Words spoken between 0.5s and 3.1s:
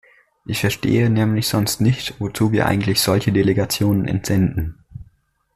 verstehe nämlich sonst nicht, wozu wir eigentlich